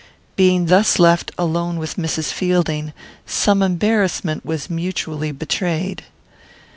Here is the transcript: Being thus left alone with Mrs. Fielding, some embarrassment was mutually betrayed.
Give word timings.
Being 0.35 0.65
thus 0.65 0.97
left 0.97 1.29
alone 1.37 1.77
with 1.77 1.95
Mrs. 1.95 2.33
Fielding, 2.33 2.91
some 3.27 3.61
embarrassment 3.61 4.43
was 4.43 4.67
mutually 4.67 5.31
betrayed. 5.31 6.05